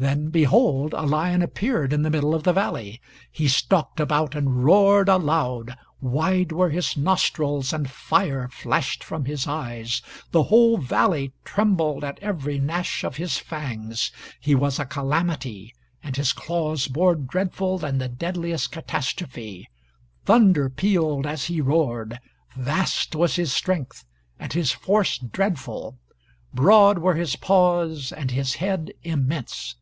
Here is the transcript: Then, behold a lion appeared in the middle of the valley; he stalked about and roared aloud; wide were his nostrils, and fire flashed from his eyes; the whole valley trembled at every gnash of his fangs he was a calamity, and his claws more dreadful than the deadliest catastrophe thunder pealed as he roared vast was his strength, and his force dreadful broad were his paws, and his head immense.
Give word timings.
Then, 0.00 0.28
behold 0.28 0.94
a 0.94 1.02
lion 1.02 1.42
appeared 1.42 1.92
in 1.92 2.02
the 2.02 2.08
middle 2.10 2.32
of 2.32 2.44
the 2.44 2.52
valley; 2.52 3.00
he 3.32 3.48
stalked 3.48 3.98
about 3.98 4.36
and 4.36 4.64
roared 4.64 5.08
aloud; 5.08 5.76
wide 6.00 6.52
were 6.52 6.70
his 6.70 6.96
nostrils, 6.96 7.72
and 7.72 7.90
fire 7.90 8.46
flashed 8.48 9.02
from 9.02 9.24
his 9.24 9.48
eyes; 9.48 10.00
the 10.30 10.44
whole 10.44 10.76
valley 10.78 11.32
trembled 11.44 12.04
at 12.04 12.20
every 12.20 12.60
gnash 12.60 13.02
of 13.02 13.16
his 13.16 13.38
fangs 13.38 14.12
he 14.38 14.54
was 14.54 14.78
a 14.78 14.84
calamity, 14.86 15.74
and 16.00 16.16
his 16.16 16.32
claws 16.32 16.88
more 16.94 17.16
dreadful 17.16 17.76
than 17.76 17.98
the 17.98 18.06
deadliest 18.08 18.70
catastrophe 18.70 19.68
thunder 20.24 20.70
pealed 20.70 21.26
as 21.26 21.46
he 21.46 21.60
roared 21.60 22.20
vast 22.56 23.16
was 23.16 23.34
his 23.34 23.52
strength, 23.52 24.04
and 24.38 24.52
his 24.52 24.70
force 24.70 25.18
dreadful 25.18 25.98
broad 26.54 26.98
were 27.00 27.14
his 27.16 27.34
paws, 27.34 28.12
and 28.12 28.30
his 28.30 28.54
head 28.62 28.92
immense. 29.02 29.74